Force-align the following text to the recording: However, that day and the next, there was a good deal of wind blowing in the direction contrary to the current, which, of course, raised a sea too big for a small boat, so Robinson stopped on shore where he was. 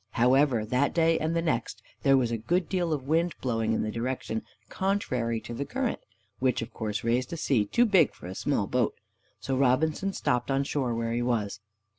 However, 0.13 0.65
that 0.65 0.95
day 0.95 1.19
and 1.19 1.35
the 1.35 1.43
next, 1.43 1.83
there 2.01 2.17
was 2.17 2.31
a 2.31 2.37
good 2.39 2.67
deal 2.67 2.91
of 2.91 3.07
wind 3.07 3.35
blowing 3.39 3.71
in 3.71 3.83
the 3.83 3.91
direction 3.91 4.41
contrary 4.67 5.39
to 5.41 5.53
the 5.53 5.63
current, 5.63 5.99
which, 6.39 6.63
of 6.63 6.73
course, 6.73 7.03
raised 7.03 7.31
a 7.33 7.37
sea 7.37 7.65
too 7.65 7.85
big 7.85 8.15
for 8.15 8.25
a 8.25 8.33
small 8.33 8.65
boat, 8.65 8.95
so 9.39 9.55
Robinson 9.55 10.11
stopped 10.11 10.49
on 10.49 10.63
shore 10.63 10.95
where 10.95 11.13
he 11.13 11.21
was. 11.21 11.59